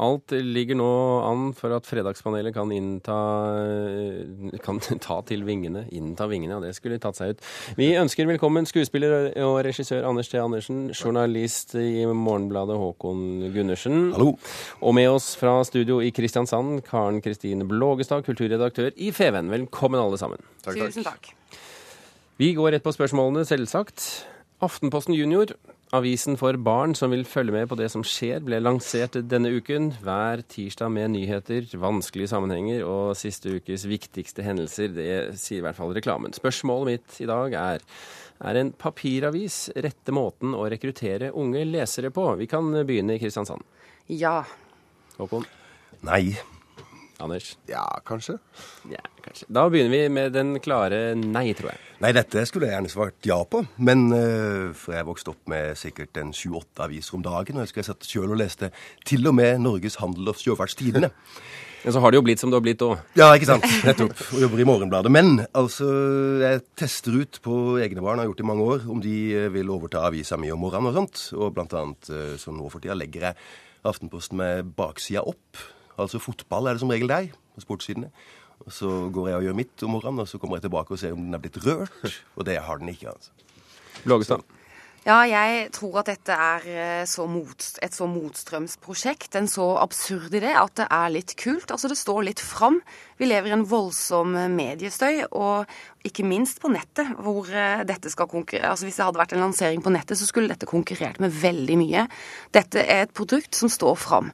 Alt 0.00 0.32
ligger 0.32 0.78
nå 0.78 0.88
an 1.26 1.50
for 1.56 1.74
at 1.76 1.84
Fredagspanelet 1.88 2.54
kan 2.56 2.70
innta 2.72 3.16
kan 4.64 4.80
ta 5.06 5.18
til 5.28 5.44
vingene. 5.44 5.84
Innta 5.92 6.28
vingene, 6.30 6.56
ja, 6.56 6.60
det 6.64 6.72
skulle 6.78 7.00
tatt 7.02 7.18
seg 7.18 7.34
ut. 7.34 7.44
Vi 7.76 7.90
ønsker 8.00 8.28
velkommen 8.30 8.68
skuespiller 8.68 9.32
og 9.44 9.58
regissør 9.66 10.06
Anders 10.08 10.32
T. 10.32 10.40
Andersen, 10.40 10.86
journalist 10.96 11.76
i 11.76 12.06
Morgenbladet 12.08 12.78
Håkon 12.80 13.52
Gundersen. 13.54 14.10
Hallo. 14.16 14.34
Og 14.80 14.96
med 14.96 15.10
oss 15.12 15.32
fra 15.38 15.58
studio 15.68 16.00
i 16.04 16.12
Kristiansand, 16.14 16.80
Karen 16.88 17.20
Kristine 17.24 17.66
Blågestad, 17.68 18.24
kulturredaktør 18.26 18.92
i 18.96 19.12
Feven. 19.12 19.52
Velkommen 19.52 20.00
alle 20.00 20.20
sammen. 20.20 20.40
Takk, 20.64 20.80
Tusen 20.80 21.06
takk. 21.06 21.34
Vi 22.40 22.54
går 22.56 22.72
rett 22.74 22.84
på 22.86 22.94
spørsmålene, 22.96 23.44
selvsagt. 23.46 24.24
Aftenposten 24.62 25.14
Junior, 25.14 25.52
avisen 25.92 26.38
for 26.40 26.56
barn 26.56 26.94
som 26.96 27.12
vil 27.12 27.26
følge 27.28 27.54
med 27.54 27.68
på 27.70 27.76
det 27.78 27.90
som 27.92 28.04
skjer, 28.06 28.40
ble 28.44 28.60
lansert 28.62 29.18
denne 29.28 29.52
uken. 29.52 29.90
Hver 30.04 30.42
tirsdag 30.48 30.92
med 30.94 31.12
nyheter, 31.14 31.68
vanskelige 31.80 32.32
sammenhenger 32.32 32.86
og 32.88 33.12
siste 33.20 33.58
ukes 33.58 33.84
viktigste 33.90 34.46
hendelser. 34.46 34.92
Det 34.96 35.12
sier 35.40 35.60
i 35.60 35.66
hvert 35.66 35.78
fall 35.78 35.94
reklamen. 35.96 36.34
Spørsmålet 36.36 36.92
mitt 36.94 37.22
i 37.24 37.30
dag 37.30 37.56
er 37.60 37.88
er 38.42 38.58
en 38.58 38.72
papiravis 38.74 39.68
rette 39.84 40.14
måten 40.14 40.56
å 40.58 40.64
rekruttere 40.70 41.30
unge 41.38 41.62
lesere 41.68 42.10
på? 42.10 42.24
Vi 42.40 42.48
kan 42.50 42.72
begynne 42.82 43.14
i 43.14 43.22
Kristiansand. 43.22 43.62
Ja. 44.10 44.40
Håkon? 45.18 45.46
Nei. 46.02 46.34
Anders? 47.22 47.54
Ja, 47.70 47.84
kanskje. 48.06 48.36
Ja, 48.90 49.02
kanskje. 49.22 49.46
Da 49.52 49.64
begynner 49.70 49.92
vi 49.94 50.02
med 50.12 50.34
den 50.34 50.56
klare 50.62 51.14
nei, 51.18 51.52
tror 51.56 51.72
jeg. 51.72 51.80
Nei, 52.02 52.12
dette 52.16 52.44
skulle 52.48 52.68
jeg 52.68 52.76
gjerne 52.76 52.92
svart 52.92 53.28
ja 53.28 53.38
på. 53.46 53.62
Men 53.78 54.08
uh, 54.10 54.70
for 54.76 54.96
jeg 54.96 55.08
vokste 55.08 55.34
opp 55.34 55.50
med 55.52 55.78
sikkert 55.78 56.18
en 56.20 56.34
sju-åtte 56.36 56.86
aviser 56.86 57.18
om 57.18 57.24
dagen, 57.24 57.56
og 57.56 57.62
jeg 57.62 57.70
husker 57.70 57.82
jeg 57.84 57.90
satt 57.92 58.08
sjøl 58.08 58.34
og 58.34 58.40
leste 58.42 58.72
til 59.08 59.28
og 59.30 59.36
med 59.38 59.62
Norges 59.62 60.00
Handel 60.02 60.32
og 60.34 60.40
Sjøfartstidene. 60.40 61.12
Men 61.82 61.94
så 61.96 61.98
har 61.98 62.12
det 62.14 62.20
jo 62.20 62.22
blitt 62.22 62.38
som 62.38 62.50
det 62.52 62.60
har 62.60 62.62
blitt 62.62 62.82
òg. 62.86 63.00
Ja, 63.18 63.32
ikke 63.34 63.48
sant. 63.48 63.64
Nettopp. 63.82 64.14
Og 64.36 64.44
jobber 64.44 64.60
i 64.62 64.66
Morgenbladet. 64.68 65.10
Men 65.10 65.40
altså, 65.50 65.88
jeg 66.38 66.62
tester 66.78 67.16
ut 67.18 67.40
på 67.42 67.56
egne 67.82 68.04
barn, 68.04 68.22
har 68.22 68.28
gjort 68.28 68.38
det 68.38 68.46
i 68.46 68.50
mange 68.52 68.66
år, 68.76 68.84
om 68.86 69.02
de 69.02 69.16
eh, 69.34 69.48
vil 69.50 69.72
overta 69.74 70.04
avisa 70.06 70.38
mi 70.38 70.52
om 70.54 70.62
morgenen 70.62 70.92
og 70.92 71.00
sånt. 71.00 71.24
Og 71.34 71.50
blant 71.56 71.74
annet, 71.74 72.12
som 72.38 72.54
nå 72.54 72.70
for 72.70 72.78
tida, 72.78 72.94
legger 72.94 73.32
jeg 73.32 73.40
Aftenposten 73.82 74.38
med 74.38 74.74
baksida 74.78 75.24
opp. 75.26 75.58
Altså 76.00 76.20
fotball 76.22 76.68
er 76.68 76.76
det 76.76 76.84
som 76.84 76.92
regel 76.92 77.10
deg 77.10 77.34
på 77.56 77.64
sportssidene. 77.64 78.12
Og 78.66 78.72
Så 78.72 78.88
går 79.12 79.28
jeg 79.28 79.40
og 79.40 79.46
gjør 79.48 79.58
mitt 79.58 79.82
om 79.82 79.96
morgenen, 79.96 80.22
og 80.22 80.30
så 80.30 80.38
kommer 80.38 80.58
jeg 80.58 80.68
tilbake 80.68 80.94
og 80.94 80.98
ser 81.00 81.14
om 81.16 81.22
den 81.24 81.34
er 81.34 81.42
blitt 81.42 81.60
rørt. 81.64 82.18
Og 82.36 82.46
det 82.46 82.60
har 82.62 82.78
den 82.78 82.92
ikke, 82.92 83.10
altså. 83.10 83.30
Blågestad. 84.04 84.42
ja, 85.04 85.18
jeg 85.26 85.66
tror 85.74 85.98
at 86.00 86.08
dette 86.08 86.32
er 86.32 86.64
eh, 86.70 87.02
så 87.06 87.26
mot, 87.26 87.66
et 87.82 87.94
så 87.94 88.06
motstrømsprosjekt, 88.06 89.34
en 89.36 89.50
så 89.50 89.66
absurd 89.82 90.32
idé, 90.38 90.54
at 90.58 90.76
det 90.78 90.86
er 90.86 91.12
litt 91.12 91.34
kult. 91.38 91.74
Altså, 91.74 91.90
det 91.90 91.98
står 91.98 92.22
litt 92.30 92.42
fram. 92.42 92.80
Vi 93.18 93.26
lever 93.26 93.50
i 93.50 93.56
en 93.58 93.66
voldsom 93.68 94.38
mediestøy, 94.54 95.26
og 95.34 95.68
ikke 96.06 96.26
minst 96.26 96.62
på 96.62 96.70
nettet, 96.72 97.12
hvor 97.18 97.50
eh, 97.50 97.82
dette 97.88 98.14
skal 98.14 98.30
konkurrere. 98.30 98.70
Altså, 98.70 98.86
hvis 98.86 99.02
det 99.02 99.06
hadde 99.08 99.22
vært 99.24 99.36
en 99.36 99.44
lansering 99.44 99.82
på 99.82 99.92
nettet, 99.94 100.22
så 100.22 100.30
skulle 100.30 100.54
dette 100.54 100.70
konkurrert 100.70 101.20
med 101.22 101.34
veldig 101.34 101.78
mye. 101.82 102.08
Dette 102.54 102.86
er 102.86 103.08
et 103.08 103.14
produkt 103.14 103.58
som 103.58 103.70
står 103.70 103.98
fram. 104.06 104.32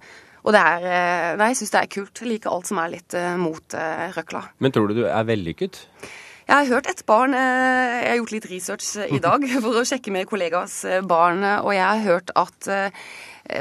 Og 0.49 0.55
det 0.57 0.63
er 0.65 0.87
eh, 0.89 1.35
Nei, 1.37 1.51
jeg 1.53 1.61
syns 1.61 1.75
det 1.75 1.83
er 1.83 1.91
kult. 1.93 2.23
Jeg 2.23 2.31
liker 2.31 2.55
alt 2.55 2.71
som 2.71 2.81
er 2.81 2.95
litt 2.95 3.17
eh, 3.17 3.35
mot 3.37 3.77
eh, 3.77 4.09
røkla. 4.17 4.47
Men 4.65 4.73
tror 4.73 4.89
du 4.89 5.03
du 5.03 5.05
er 5.05 5.29
vellykket? 5.29 5.83
Jeg 6.49 6.57
har 6.57 6.71
hørt 6.71 6.87
et 6.89 7.03
barn 7.05 7.35
Jeg 7.37 8.07
har 8.09 8.15
gjort 8.23 8.31
litt 8.33 8.47
research 8.49 8.87
i 9.13 9.19
dag 9.21 9.43
for 9.65 9.77
å 9.77 9.85
sjekke 9.85 10.15
med 10.15 10.25
kollegas 10.31 10.79
barn, 11.05 11.45
og 11.45 11.69
jeg 11.77 11.85
har 11.85 12.01
hørt 12.07 12.33
at 12.41 12.71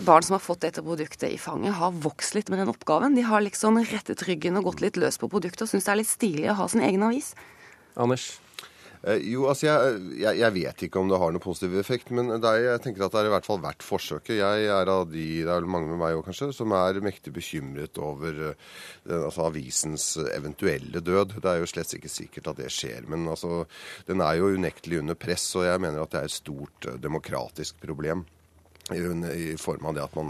barn 0.08 0.24
som 0.24 0.38
har 0.38 0.44
fått 0.46 0.64
dette 0.64 0.86
produktet 0.86 1.28
i 1.28 1.42
fanget, 1.42 1.76
har 1.76 1.92
vokst 1.92 2.38
litt 2.40 2.48
med 2.48 2.64
den 2.64 2.72
oppgaven. 2.72 3.20
De 3.20 3.28
har 3.28 3.44
liksom 3.44 3.82
rettet 3.92 4.24
ryggen 4.30 4.56
og 4.56 4.70
gått 4.70 4.86
litt 4.86 5.04
løs 5.04 5.20
på 5.20 5.28
produktet 5.28 5.68
og 5.68 5.74
syns 5.74 5.90
det 5.90 5.98
er 5.98 6.00
litt 6.00 6.14
stilig 6.14 6.48
å 6.54 6.60
ha 6.62 6.72
sin 6.72 6.88
egen 6.88 7.04
avis. 7.10 7.34
Anders? 8.00 8.38
Eh, 9.06 9.22
jo, 9.30 9.46
altså 9.50 9.68
jeg, 9.68 9.98
jeg, 10.22 10.40
jeg 10.42 10.54
vet 10.56 10.84
ikke 10.88 11.02
om 11.02 11.10
det 11.12 11.20
har 11.22 11.34
noen 11.34 11.44
positiv 11.44 11.76
effekt, 11.80 12.10
men 12.16 12.32
er, 12.38 12.60
jeg 12.64 12.84
tenker 12.84 13.06
at 13.06 13.14
det 13.14 13.22
er 13.22 13.30
i 13.30 13.34
hvert 13.36 13.48
fall 13.48 13.62
verdt 13.64 13.86
forsøket. 13.86 14.40
Jeg 14.40 14.70
er 14.74 14.92
av 14.92 15.06
de, 15.12 15.26
det 15.46 15.54
er 15.54 15.70
mange 15.70 15.92
med 15.92 16.02
meg 16.02 16.18
òg 16.18 16.26
kanskje, 16.28 16.50
som 16.56 16.74
er 16.78 17.02
mektig 17.06 17.36
bekymret 17.36 18.02
over 18.02 18.42
eh, 18.52 18.72
den, 19.06 19.28
altså 19.28 19.48
avisens 19.48 20.08
eventuelle 20.34 21.04
død. 21.04 21.38
Det 21.44 21.52
er 21.52 21.62
jo 21.62 21.70
slett 21.70 21.98
ikke 22.00 22.12
sikkert 22.12 22.52
at 22.54 22.64
det 22.64 22.72
skjer, 22.74 23.06
men 23.12 23.28
altså, 23.30 23.66
den 24.10 24.24
er 24.26 24.40
jo 24.40 24.54
unektelig 24.58 25.04
under 25.04 25.20
press, 25.20 25.50
og 25.60 25.68
jeg 25.68 25.84
mener 25.84 26.04
at 26.04 26.16
det 26.16 26.24
er 26.24 26.32
et 26.32 26.40
stort 26.40 26.90
eh, 26.90 27.00
demokratisk 27.04 27.80
problem. 27.84 28.26
I, 28.88 29.56
form 29.60 29.90
av 29.90 29.98
det 29.98 30.04
at 30.06 30.14
man 30.16 30.30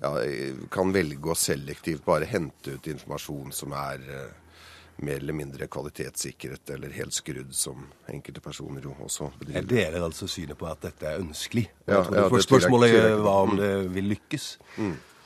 ja, 0.00 0.10
kan 0.72 0.92
velge 0.94 1.28
å 1.28 1.36
selektivt 1.36 2.06
bare 2.06 2.24
hente 2.30 2.78
ut 2.78 2.86
informasjon 2.88 3.52
som 3.52 3.74
er 3.76 4.06
eh, 4.08 4.49
mer 5.02 5.16
eller 5.20 5.36
mindre 5.36 5.66
kvalitetssikret 5.72 6.70
eller 6.74 6.90
helt 6.96 7.14
skrudd, 7.16 7.52
som 7.56 7.86
enkelte 8.10 8.40
personer 8.44 8.82
jo 8.84 8.94
også 9.04 9.30
Jeg 9.30 9.38
bedriver. 9.46 9.68
deler 9.74 10.06
altså 10.08 10.28
synet 10.28 10.58
på 10.60 10.66
at 10.70 10.80
dette 10.88 11.06
er 11.06 11.20
ønskelig. 11.22 11.68
Ja, 11.86 11.94
ja, 12.00 12.02
det 12.08 12.16
det 12.18 12.30
første 12.30 12.52
spørsmålet 12.54 12.92
jeg 12.94 13.22
var 13.24 13.46
om 13.46 13.56
det 13.60 13.70
vil 13.94 14.10
lykkes. 14.16 14.50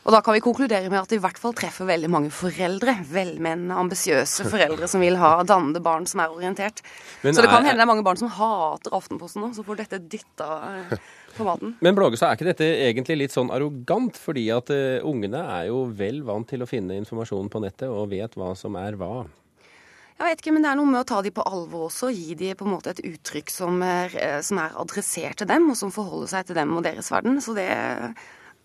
Og 0.05 0.13
da 0.13 0.19
kan 0.21 0.35
vi 0.37 0.41
konkludere 0.45 0.91
med 0.93 0.99
at 1.01 1.09
det 1.09 1.17
i 1.17 1.23
hvert 1.25 1.39
fall 1.41 1.55
treffer 1.57 1.87
veldig 1.89 2.11
mange 2.13 2.29
foreldre. 2.29 2.93
Velmenende, 3.09 3.73
ambisiøse 3.81 4.45
foreldre 4.53 4.85
som 4.91 5.01
vil 5.01 5.17
ha 5.17 5.39
dannede 5.49 5.81
barn 5.81 6.05
som 6.07 6.21
er 6.21 6.29
orientert. 6.35 6.83
Men 7.23 7.33
så 7.33 7.41
det 7.41 7.49
kan 7.49 7.63
er- 7.63 7.71
hende 7.71 7.81
det 7.81 7.87
er 7.87 7.89
mange 7.89 8.05
barn 8.05 8.21
som 8.21 8.29
hater 8.29 8.93
Aftenposten 8.93 9.41
nå, 9.41 9.55
så 9.57 9.65
får 9.65 9.77
dette 9.81 9.99
dytta 10.13 10.51
eh, 10.93 10.99
på 11.39 11.47
maten. 11.49 11.73
Men 11.87 11.97
Blågestad, 11.97 12.29
er 12.29 12.37
ikke 12.37 12.51
dette 12.53 12.69
egentlig 12.85 13.17
litt 13.23 13.33
sånn 13.33 13.49
arrogant? 13.51 14.21
Fordi 14.21 14.45
at 14.53 14.69
uh, 14.77 15.01
ungene 15.09 15.41
er 15.41 15.71
jo 15.71 15.87
vel 15.97 16.21
vant 16.23 16.47
til 16.53 16.61
å 16.61 16.69
finne 16.69 17.01
informasjon 17.01 17.49
på 17.49 17.65
nettet 17.65 17.89
og 17.89 18.11
vet 18.13 18.37
hva 18.37 18.53
som 18.55 18.77
er 18.77 19.01
hva. 19.01 19.25
Jeg 20.15 20.31
vet 20.31 20.43
ikke, 20.45 20.53
men 20.55 20.63
det 20.63 20.71
er 20.71 20.79
noe 20.79 20.87
med 20.87 21.01
å 21.03 21.07
ta 21.11 21.21
de 21.27 21.33
på 21.35 21.43
alvor 21.43 21.89
også, 21.89 22.09
og 22.13 22.15
gi 22.15 22.37
de 22.39 22.53
på 22.55 22.65
en 22.69 22.75
måte 22.77 22.93
et 22.95 23.03
uttrykk 23.03 23.51
som 23.51 23.81
er, 23.83 24.15
eh, 24.15 24.41
som 24.47 24.61
er 24.63 24.77
adressert 24.79 25.41
til 25.43 25.51
dem, 25.51 25.67
og 25.71 25.77
som 25.77 25.91
forholder 25.95 26.31
seg 26.37 26.47
til 26.47 26.59
dem 26.61 26.77
og 26.77 26.85
deres 26.87 27.11
verden. 27.11 27.41
Så 27.43 27.55
det 27.57 27.67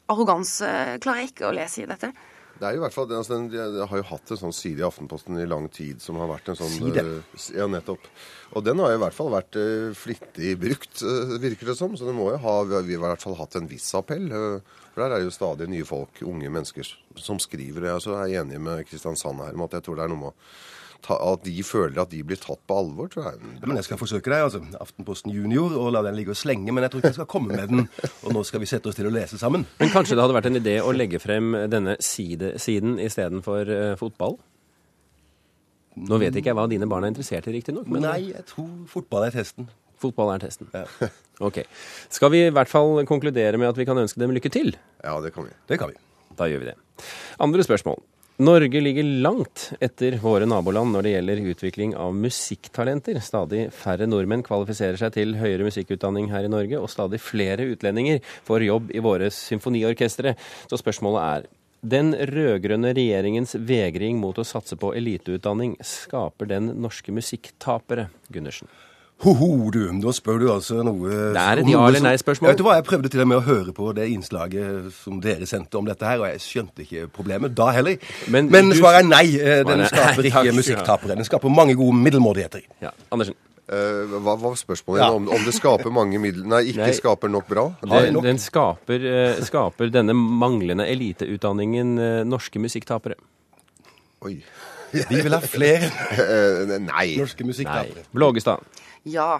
Arroganse 0.09 0.69
klarer 1.01 1.23
jeg 1.23 1.33
ikke 1.33 1.49
å 1.49 1.55
lese 1.55 1.83
i 1.83 1.89
dette. 1.89 2.11
Det 2.59 2.67
er 2.67 2.75
jo 2.75 2.81
i 2.81 2.83
hvert 2.83 2.95
fall, 2.95 3.07
altså, 3.15 3.37
den, 3.37 3.45
Jeg 3.55 3.87
har 3.87 3.97
jo 4.01 4.03
hatt 4.09 4.31
en 4.33 4.39
sånn 4.41 4.53
side 4.55 4.81
i 4.81 4.83
Aftenposten 4.83 5.37
i 5.39 5.45
lang 5.47 5.69
tid 5.71 6.01
som 6.03 6.17
har 6.19 6.27
vært 6.27 6.49
en 6.51 6.57
sånn 6.59 6.73
Side? 6.75 7.03
eh, 7.05 7.45
ja, 7.55 7.67
nettopp. 7.71 8.03
Og 8.51 8.65
den 8.65 8.81
har 8.83 8.91
i 8.91 8.99
hvert 8.99 9.15
fall 9.15 9.29
vært 9.31 9.55
eh, 9.55 9.93
flittig 9.95 10.57
brukt, 10.59 10.99
eh, 11.01 11.37
virker 11.39 11.71
det 11.71 11.77
som. 11.79 11.95
Så 11.95 12.09
det 12.09 12.15
må 12.17 12.27
jo 12.33 12.41
ha, 12.43 12.55
vi 12.67 12.75
har 12.75 12.83
vi 12.83 12.97
har 12.97 13.05
i 13.05 13.13
hvert 13.13 13.23
fall 13.23 13.37
hatt 13.39 13.55
en 13.55 13.69
viss 13.69 13.87
appell. 13.95 14.27
eh, 14.27 14.81
for 14.91 15.05
der 15.05 15.15
er 15.15 15.23
jo 15.23 15.31
stadig 15.31 15.69
nye 15.71 15.87
folk, 15.87 16.19
unge 16.27 16.51
mennesker, 16.51 16.89
som 17.15 17.39
skriver. 17.39 17.87
Jeg 17.87 18.01
også 18.01 18.17
er 18.25 18.41
enig 18.41 18.59
med 18.59 18.83
Kristiansand 18.89 19.39
her 19.45 19.55
om 19.55 19.63
at 19.63 19.77
jeg 19.77 19.87
tror 19.87 19.95
det 19.95 20.03
er 20.09 20.11
noe 20.11 20.23
med 20.25 20.33
å 20.33 20.35
at 21.09 21.43
de 21.45 21.63
føler 21.63 22.01
at 22.01 22.11
de 22.11 22.19
blir 22.27 22.37
tatt 22.41 22.59
på 22.67 22.75
alvor, 22.81 23.07
tror 23.11 23.29
jeg. 23.29 23.39
Men 23.63 23.79
jeg 23.79 23.87
skal 23.87 23.99
forsøke 24.01 24.29
deg, 24.29 24.43
altså. 24.45 24.61
Aftenposten 24.83 25.33
Junior, 25.33 25.73
og 25.79 25.93
la 25.95 26.03
den 26.05 26.17
ligge 26.17 26.33
og 26.35 26.39
slenge. 26.39 26.73
Men 26.75 26.85
jeg 26.85 26.91
tror 26.91 27.01
ikke 27.01 27.11
jeg 27.13 27.17
skal 27.21 27.29
komme 27.31 27.55
med 27.55 27.71
den. 27.71 27.87
Og 28.27 28.35
nå 28.35 28.43
skal 28.47 28.61
vi 28.63 28.69
sette 28.69 28.91
oss 28.91 28.99
til 28.99 29.09
å 29.09 29.13
lese 29.13 29.39
sammen. 29.41 29.65
Men 29.79 29.93
kanskje 29.93 30.17
det 30.17 30.25
hadde 30.25 30.37
vært 30.37 30.49
en 30.51 30.59
idé 30.59 30.75
å 30.83 30.93
legge 30.95 31.21
frem 31.23 31.55
denne 31.71 31.95
side, 32.03 32.55
siden 32.61 32.99
istedenfor 33.01 33.71
uh, 33.71 33.93
fotball? 33.99 34.37
Nå 35.99 36.19
vet 36.21 36.35
ikke 36.37 36.51
jeg 36.51 36.57
hva 36.59 36.67
dine 36.71 36.87
barn 36.89 37.07
er 37.07 37.13
interessert 37.13 37.47
i, 37.49 37.55
riktignok. 37.57 37.87
Men 37.91 38.05
Nei, 38.05 38.19
jeg 38.31 38.45
tror 38.51 38.69
fotball 38.91 39.25
er 39.27 39.35
testen. 39.35 39.69
fotball 39.99 40.35
er 40.35 40.45
testen. 40.45 40.69
Ok. 41.39 41.61
Skal 42.11 42.33
vi 42.33 42.41
i 42.43 42.51
hvert 42.51 42.67
fall 42.67 43.05
konkludere 43.07 43.55
med 43.55 43.69
at 43.69 43.77
vi 43.79 43.85
kan 43.87 43.95
ønske 43.95 44.19
dem 44.19 44.33
lykke 44.35 44.49
til? 44.51 44.73
Ja, 44.99 45.13
det 45.23 45.31
kan 45.31 45.45
vi. 45.47 45.53
Det 45.71 45.77
kan 45.79 45.87
vi. 45.87 45.95
Da 46.35 46.49
gjør 46.51 46.65
vi 46.65 46.67
det. 46.73 46.73
Andre 47.39 47.63
spørsmål. 47.63 48.01
Norge 48.39 48.79
ligger 48.81 49.03
langt 49.03 49.73
etter 49.83 50.15
våre 50.23 50.45
naboland 50.47 50.93
når 50.95 51.03
det 51.03 51.11
gjelder 51.11 51.39
utvikling 51.51 51.91
av 51.99 52.13
musikktalenter. 52.15 53.17
Stadig 53.19 53.65
færre 53.75 54.07
nordmenn 54.07 54.45
kvalifiserer 54.47 54.95
seg 55.01 55.11
til 55.17 55.33
høyere 55.41 55.67
musikkutdanning 55.67 56.29
her 56.31 56.47
i 56.47 56.51
Norge, 56.53 56.79
og 56.79 56.87
stadig 56.87 57.19
flere 57.19 57.67
utlendinger 57.73 58.23
får 58.47 58.63
jobb 58.69 58.93
i 58.95 59.03
våre 59.03 59.27
symfoniorkestre. 59.35 60.37
Så 60.71 60.79
spørsmålet 60.79 61.25
er 61.25 61.49
den 61.83 62.15
rød-grønne 62.15 62.93
regjeringens 62.95 63.57
vegring 63.59 64.23
mot 64.23 64.39
å 64.39 64.47
satse 64.47 64.79
på 64.79 64.93
eliteutdanning, 64.95 65.75
skaper 65.83 66.47
den 66.47 66.77
norske 66.79 67.11
musikktapere, 67.11 68.07
Gundersen? 68.31 68.71
Ho-ho, 69.19 69.47
du. 69.75 69.81
Da 69.99 70.11
spør 70.15 70.37
du 70.39 70.45
altså 70.53 70.79
noe 70.87 71.09
Det 71.35 71.41
er 71.41 71.59
et 71.59 71.67
ja 71.67 71.79
eller 71.89 72.03
nei-spørsmål. 72.05 72.53
Vet 72.53 72.59
du 72.61 72.63
hva, 72.63 72.75
Jeg 72.79 72.85
prøvde 72.87 73.09
til 73.11 73.19
og 73.25 73.27
med 73.27 73.37
å 73.41 73.43
høre 73.43 73.73
på 73.75 73.89
det 73.97 74.05
innslaget 74.13 74.93
som 74.95 75.17
dere 75.19 75.43
sendte 75.49 75.75
om 75.75 75.89
dette 75.89 76.07
her, 76.07 76.21
og 76.23 76.29
jeg 76.29 76.39
skjønte 76.45 76.85
ikke 76.85 77.09
problemet 77.17 77.51
da 77.57 77.67
heller. 77.75 77.97
Men 78.31 78.47
Men, 78.51 78.69
du- 78.71 78.77
svaret 78.79 79.03
er 79.03 79.09
nei. 79.09 79.25
eh, 79.35 79.63
Den 79.67 79.81
er- 79.83 79.89
skaper 79.91 80.23
ikke 80.23 80.53
musikktapere. 80.55 81.15
Den 81.19 81.25
skaper 81.27 81.49
mange 81.51 81.75
gode 81.75 81.97
middelmådigheter. 81.99 82.61
Ja, 82.81 82.91
Andersen. 83.11 83.35
Uh, 83.69 84.17
hva 84.25 84.33
var 84.41 84.55
spørsmålet? 84.57 84.97
Ja. 85.03 85.11
Om, 85.13 85.27
om 85.29 85.43
det 85.45 85.53
skaper 85.53 85.91
mange 85.93 86.17
midler 86.17 86.47
Nei, 86.49 86.63
ikke 86.71 86.79
Nei. 86.87 86.93
skaper 86.97 87.29
nok 87.29 87.45
bra? 87.51 87.67
Det, 87.83 87.89
Den, 87.91 88.13
nok? 88.15 88.23
den 88.25 88.39
skaper, 88.41 89.03
uh, 89.05 89.43
skaper 89.45 89.91
denne 89.93 90.15
manglende 90.17 90.87
eliteutdanningen 90.89 91.91
uh, 91.99 92.23
norske 92.25 92.57
musikktapere. 92.57 93.13
Oi. 94.25 94.39
Vi 94.91 95.21
vil 95.21 95.35
ha 95.35 95.39
flere 95.45 95.85
nei. 96.87 97.15
norske 97.19 97.43
Nei. 97.45 97.51
musikktapere. 97.51 98.07
Blågestad. 98.11 98.65
Ja. 99.07 99.37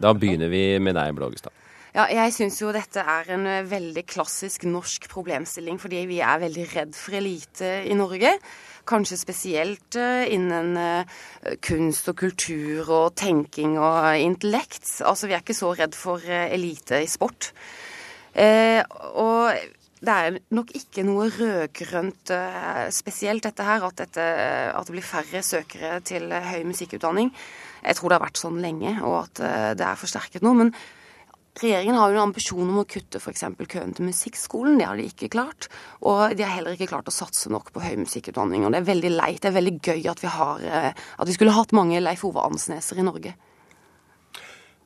Da 0.00 0.14
begynner 0.16 0.50
vi 0.52 0.78
med 0.82 0.96
deg, 0.96 1.14
Blågestad. 1.16 1.54
Ja, 1.94 2.08
jeg 2.10 2.32
syns 2.34 2.56
jo 2.58 2.72
dette 2.74 3.04
er 3.06 3.28
en 3.36 3.44
eh, 3.46 3.66
veldig 3.70 4.02
klassisk 4.10 4.64
norsk 4.66 5.04
problemstilling, 5.12 5.76
fordi 5.78 6.00
vi 6.10 6.16
er 6.26 6.40
veldig 6.42 6.64
redd 6.72 6.96
for 6.98 7.14
elite 7.14 7.68
i 7.86 7.94
Norge. 7.94 8.32
Kanskje 8.84 9.16
spesielt 9.16 9.96
uh, 9.96 10.26
innen 10.28 10.74
uh, 10.76 11.20
kunst 11.64 12.10
og 12.10 12.18
kultur 12.20 12.90
og 12.90 13.14
tenking 13.16 13.78
og 13.78 14.10
intellekt. 14.18 14.90
Altså, 15.06 15.30
vi 15.30 15.38
er 15.38 15.44
ikke 15.44 15.56
så 15.56 15.70
redd 15.78 15.94
for 15.96 16.20
elite 16.26 16.98
i 17.00 17.08
sport. 17.08 17.52
og 18.34 19.54
det 20.04 20.14
er 20.14 20.40
nok 20.54 20.72
ikke 20.76 21.04
noe 21.06 21.28
rød-grønt 21.32 22.32
spesielt, 22.94 23.44
dette 23.46 23.66
her, 23.66 23.86
at, 23.86 23.96
dette, 23.98 24.24
at, 24.70 24.86
det 24.86 24.96
blir 24.96 25.06
færre 25.06 25.44
søkere 25.44 26.00
til 26.06 26.32
høy 26.32 26.66
musikkutdanning. 26.68 27.32
Jeg 27.84 27.98
tror 27.98 28.12
det 28.12 28.18
har 28.18 28.26
vært 28.26 28.40
sånn 28.40 28.60
lenge, 28.64 28.98
og 29.04 29.24
at 29.24 29.42
det 29.78 29.86
er 29.86 30.00
forsterket 30.00 30.44
nå. 30.44 30.54
men 30.60 30.74
Regjeringen 31.54 31.94
har 31.94 32.10
jo 32.10 32.18
en 32.18 32.26
ambisjon 32.32 32.66
om 32.66 32.80
å 32.80 32.86
kutte 32.90 33.20
f.eks. 33.20 33.44
køen 33.70 33.92
til 33.94 34.08
musikkskolen. 34.08 34.74
Det 34.80 34.88
har 34.88 34.98
de 34.98 35.04
ikke 35.06 35.30
klart. 35.30 35.68
Og 36.02 36.34
de 36.34 36.42
har 36.42 36.56
heller 36.56 36.74
ikke 36.74 36.88
klart 36.90 37.06
å 37.06 37.14
satse 37.14 37.52
nok 37.52 37.70
på 37.74 37.82
høy 37.84 37.94
musikkutdanning. 38.00 38.64
Og 38.66 38.74
det 38.74 38.80
er 38.80 38.88
veldig 38.88 39.12
leit. 39.14 39.38
Det 39.42 39.52
er 39.52 39.58
veldig 39.60 39.74
gøy 39.78 40.08
at 40.10 40.22
vi, 40.24 40.32
har, 40.34 40.64
eh, 40.66 40.90
at 40.90 41.30
vi 41.30 41.36
skulle 41.36 41.54
hatt 41.54 41.74
mange 41.76 42.02
Leif 42.02 42.24
Ove 42.26 42.42
Ansneser 42.42 42.98
i 42.98 43.06
Norge. 43.06 43.36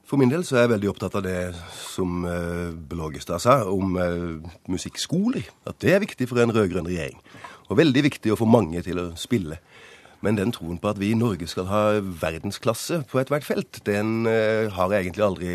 For 0.08 0.16
min 0.16 0.30
del 0.32 0.44
så 0.46 0.56
er 0.56 0.64
jeg 0.64 0.72
veldig 0.72 0.88
opptatt 0.88 1.18
av 1.18 1.24
det 1.26 1.50
som 1.76 2.22
eh, 2.24 2.70
Blågestad 2.88 3.42
sa 3.44 3.58
om 3.68 3.98
eh, 4.00 4.54
musikkskoler. 4.72 5.50
At 5.68 5.82
det 5.84 5.92
er 5.92 6.00
viktig 6.00 6.30
for 6.30 6.40
en 6.40 6.52
rød-grønn 6.54 6.88
regjering. 6.88 7.18
Og 7.68 7.76
veldig 7.76 8.06
viktig 8.06 8.32
å 8.32 8.38
få 8.40 8.48
mange 8.48 8.80
til 8.86 9.02
å 9.02 9.10
spille. 9.20 9.58
Men 10.24 10.38
den 10.38 10.54
troen 10.54 10.80
på 10.80 10.88
at 10.88 10.98
vi 10.98 11.12
i 11.12 11.18
Norge 11.18 11.46
skal 11.50 11.68
ha 11.68 11.82
verdensklasse 12.00 13.02
på 13.10 13.20
ethvert 13.20 13.44
felt, 13.46 13.82
den 13.86 14.24
eh, 14.26 14.72
har 14.72 14.94
jeg 14.94 15.04
egentlig 15.04 15.26
aldri 15.26 15.52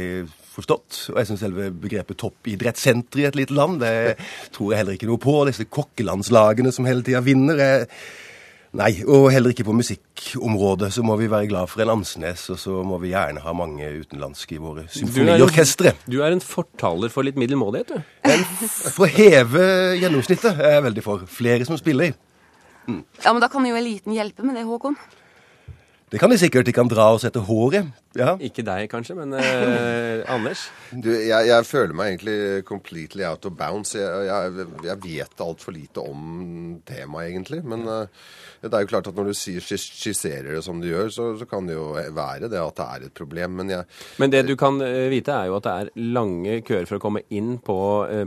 forstått. 0.53 0.99
Og 1.15 1.17
jeg 1.17 1.31
syns 1.31 1.41
selve 1.47 1.71
begrepet 1.73 2.21
toppidrettssenter 2.21 3.23
i 3.23 3.27
et 3.31 3.39
lite 3.39 3.57
land, 3.57 3.81
det 3.81 4.19
tror 4.53 4.69
jeg 4.69 4.83
heller 4.83 4.99
ikke 4.99 5.09
noe 5.09 5.23
på. 5.23 5.39
Disse 5.49 5.65
kokkelandslagene 5.65 6.75
som 6.75 6.85
hele 6.85 7.01
tida 7.01 7.25
vinner. 7.25 7.57
er 7.57 7.89
Nei, 8.73 9.03
og 9.05 9.27
heller 9.29 9.53
ikke 9.53 9.67
på 9.67 9.75
musikkområdet 9.77 10.87
så 10.95 11.03
må 11.05 11.13
vi 11.19 11.27
være 11.29 11.45
glad 11.51 11.69
for 11.69 11.83
en 11.83 11.91
Ansnes, 11.93 12.47
og 12.49 12.57
så 12.57 12.79
må 12.81 12.97
vi 13.03 13.11
gjerne 13.11 13.43
ha 13.43 13.51
mange 13.53 13.85
utenlandske 14.01 14.55
i 14.55 14.61
våre 14.61 14.87
symfoniorkestre. 14.89 15.91
Du, 16.07 16.15
du 16.15 16.23
er 16.25 16.33
en 16.33 16.41
fortaler 16.41 17.13
for 17.13 17.27
litt 17.27 17.37
middelmådighet, 17.37 17.93
du. 17.93 18.15
En 18.25 18.41
for 18.65 19.05
å 19.05 19.11
heve 19.13 19.67
gjennomsnittet 20.01 20.57
er 20.57 20.79
jeg 20.79 20.85
veldig 20.87 21.03
for. 21.05 21.27
Flere 21.29 21.67
som 21.69 21.77
spiller. 21.77 22.15
Mm. 22.87 23.03
Ja, 23.21 23.29
men 23.29 23.43
da 23.45 23.51
kan 23.53 23.69
jo 23.69 23.77
eliten 23.77 24.17
hjelpe 24.17 24.41
med 24.47 24.57
det, 24.57 24.65
Håkon. 24.65 24.97
Det 26.09 26.19
kan 26.21 26.33
de 26.33 26.41
sikkert. 26.41 26.65
De 26.65 26.73
kan 26.73 26.89
dra 26.89 27.11
oss 27.13 27.23
etter 27.29 27.45
håret. 27.45 27.93
Ja. 28.13 28.35
Ikke 28.43 28.61
deg, 28.65 28.85
kanskje, 28.91 29.15
men 29.17 29.33
eh, 29.39 30.21
Anders? 30.29 30.67
Du, 30.91 31.09
jeg, 31.09 31.47
jeg, 31.49 31.65
føler 31.65 31.95
meg 31.97 32.13
egentlig 32.13 32.63
completely 32.67 33.25
out 33.25 33.45
of 33.49 33.55
bounds. 33.57 33.95
Jeg, 33.97 34.27
jeg, 34.27 34.67
jeg 34.85 34.99
vet 35.03 35.41
altfor 35.41 35.73
lite 35.73 36.03
om 36.03 36.77
temaet, 36.85 37.31
egentlig. 37.31 37.63
Men 37.65 37.87
uh, 37.89 38.27
det 38.61 38.69
er 38.69 38.85
jo 38.85 38.91
klart 38.91 39.09
at 39.09 39.17
når 39.17 39.31
du 39.31 39.37
sier, 39.37 39.65
skisserer 39.65 40.51
det 40.53 40.61
som 40.65 40.81
du 40.81 40.87
gjør, 40.91 41.09
så, 41.13 41.29
så, 41.39 41.47
kan 41.49 41.65
det 41.69 41.77
jo 41.77 41.89
være 41.93 42.51
det 42.51 42.61
at 42.61 42.77
det 42.77 42.85
er 42.85 43.07
et 43.07 43.15
problem. 43.17 43.57
Men, 43.63 43.73
men 44.21 44.33
det 44.33 44.43
du 44.45 44.53
kan 44.59 44.77
uh, 44.83 45.09
vite, 45.11 45.33
er 45.33 45.49
jo 45.49 45.57
at 45.57 45.67
det 45.67 45.73
er 45.73 46.07
lange 46.13 46.59
køer 46.67 46.85
for 46.89 46.99
å 46.99 47.03
komme 47.03 47.25
inn 47.33 47.57
på, 47.63 47.79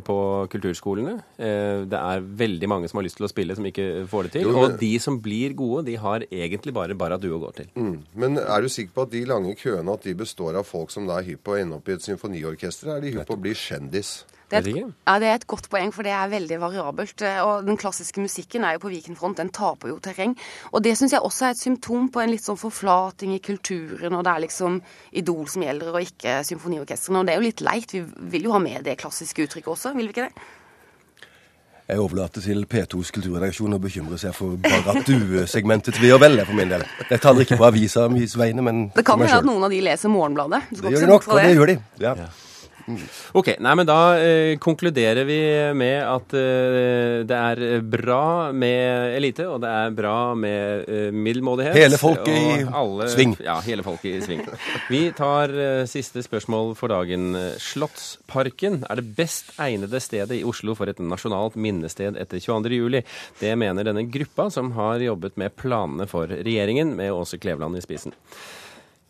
på 0.07 0.19
kulturskolene. 0.51 1.17
det 1.37 1.99
er 1.99 2.27
veldig 2.43 2.69
mange 2.71 2.89
som 2.91 2.99
har 2.99 3.07
lyst 3.07 3.21
til 3.21 3.27
å 3.29 3.31
spille, 3.31 3.55
som 3.55 3.67
ikke 3.69 4.07
får 4.11 4.27
det 4.27 4.35
til. 4.39 4.49
Jo, 4.49 4.57
men... 4.57 4.75
Og 4.75 4.81
de 4.83 4.93
som 5.03 5.21
blir 5.23 5.55
gode, 5.59 5.87
de 5.91 5.97
har 6.01 6.27
egentlig 6.27 6.75
bare 6.75 6.97
Barra 6.97 7.19
du 7.21 7.29
å 7.35 7.39
gå 7.39 7.51
til. 7.59 7.69
Mm. 7.77 7.97
Men 8.17 8.39
er 8.41 8.65
du 8.65 8.71
sikker 8.73 8.95
på 8.97 9.05
at 9.05 9.13
de 9.13 9.21
lange 9.29 9.53
køene 9.59 9.76
køene 9.77 9.99
at 9.99 10.09
de 10.09 10.17
består 10.17 10.57
av 10.59 10.67
folk 10.67 10.91
som 10.95 11.07
da 11.07 11.21
er 11.21 11.29
hypp 11.31 11.45
på 11.47 11.55
å 11.55 11.61
ende 11.61 11.79
opp 11.79 11.93
i 11.93 11.95
et 11.97 12.09
symfoniorkester? 12.09 12.97
Er 12.97 13.05
de 13.05 13.13
hypp 13.15 13.29
på 13.29 13.37
å 13.37 13.45
bli 13.47 13.55
kjendis? 13.57 14.25
Det 14.47 14.61
er, 14.61 14.67
et, 14.71 14.93
ja, 15.03 15.15
det 15.19 15.27
er 15.27 15.41
et 15.41 15.47
godt 15.51 15.67
poeng, 15.73 15.91
for 15.91 16.07
det 16.07 16.13
er 16.15 16.29
veldig 16.31 16.61
variabelt. 16.63 17.23
Og 17.43 17.67
den 17.67 17.79
klassiske 17.81 18.23
musikken 18.23 18.63
er 18.63 18.77
jo 18.77 18.85
på 18.85 18.93
Vikenfront, 18.93 19.41
den 19.41 19.51
taper 19.51 19.91
jo 19.91 19.97
terreng. 20.03 20.37
Og 20.71 20.85
det 20.87 20.93
syns 20.99 21.17
jeg 21.17 21.27
også 21.27 21.49
er 21.49 21.57
et 21.57 21.63
symptom 21.65 22.07
på 22.15 22.23
en 22.23 22.31
litt 22.31 22.47
sånn 22.47 22.61
forflating 22.61 23.35
i 23.35 23.41
kulturen, 23.43 24.15
og 24.15 24.23
det 24.23 24.33
er 24.33 24.45
liksom 24.45 24.79
Idol 25.19 25.51
som 25.51 25.67
gjelder, 25.67 25.91
og 25.91 26.07
ikke 26.07 26.37
symfoniorkestrene. 26.47 27.25
Og 27.25 27.27
det 27.27 27.35
er 27.35 27.43
jo 27.43 27.49
litt 27.49 27.65
leit. 27.67 27.97
Vi 27.97 28.05
vil 28.37 28.47
jo 28.47 28.55
ha 28.55 28.63
med 28.63 28.87
det 28.87 28.95
klassiske 29.03 29.49
uttrykket 29.49 29.73
også, 29.75 29.97
vil 29.99 30.13
vi 30.13 30.15
ikke 30.15 30.29
det? 30.29 30.47
Jeg 31.87 32.01
overlater 32.03 32.43
til 32.43 32.65
P2s 32.67 33.13
kulturredaksjon 33.15 33.77
å 33.77 33.79
bekymre 33.79 34.17
seg 34.19 34.33
for 34.35 34.57
bare 34.59 34.91
at 34.91 35.07
du-segmentet 35.07 36.01
vil 36.03 36.17
og 36.17 36.23
vel 36.25 36.41
for 36.43 36.59
min 36.59 36.73
del. 36.73 36.83
Jeg 37.13 37.23
taler 37.23 37.47
ikke 37.47 37.59
på 37.61 37.69
avisa 37.69 38.09
mis 38.11 38.35
vegne, 38.35 38.65
men 38.67 38.81
Det 38.97 39.05
kan 39.07 39.23
hende 39.23 39.39
at 39.39 39.47
noen 39.47 39.69
av 39.69 39.71
de 39.71 39.79
leser 39.87 40.11
Morgenbladet. 40.11 40.65
Det 40.73 40.91
gjør 40.97 41.05
de 41.05 41.13
nok, 41.13 41.29
og 41.31 41.39
det 41.39 41.53
gjør 41.55 41.71
de. 41.71 41.77
Ja. 42.03 42.17
Ok, 43.37 43.49
nei, 43.63 43.73
men 43.79 43.87
Da 43.89 43.99
eh, 44.21 44.57
konkluderer 44.63 45.27
vi 45.27 45.39
med 45.75 45.99
at 46.07 46.35
eh, 46.39 47.23
det 47.27 47.39
er 47.39 47.83
bra 47.83 48.53
med 48.55 49.17
elite, 49.17 49.47
og 49.51 49.61
det 49.65 49.71
er 49.71 49.95
bra 49.97 50.19
med 50.39 50.87
eh, 50.87 51.09
middelmådighet. 51.15 51.77
Hele 51.79 51.99
folket 52.01 52.33
i 52.35 52.67
alle, 52.67 53.09
sving. 53.13 53.35
Ja, 53.43 53.59
hele 53.67 53.85
folket 53.87 54.21
i 54.21 54.25
sving. 54.25 54.45
Vi 54.93 55.03
tar 55.17 55.53
eh, 55.53 55.85
siste 55.91 56.23
spørsmål 56.27 56.75
for 56.79 56.95
dagen. 56.95 57.35
Slottsparken 57.63 58.83
er 58.87 59.01
det 59.01 59.09
best 59.19 59.55
egnede 59.63 60.01
stedet 60.03 60.39
i 60.39 60.45
Oslo 60.47 60.77
for 60.79 60.91
et 60.91 61.03
nasjonalt 61.03 61.59
minnested 61.59 62.19
etter 62.21 62.43
22.07. 62.43 63.03
Det 63.41 63.57
mener 63.59 63.87
denne 63.87 64.07
gruppa 64.11 64.49
som 64.55 64.73
har 64.79 65.03
jobbet 65.03 65.39
med 65.41 65.57
planene 65.59 66.07
for 66.11 66.31
regjeringen, 66.31 66.95
med 66.97 67.15
Åse 67.15 67.41
Kleveland 67.43 67.79
i 67.79 67.85
spissen. 67.85 68.15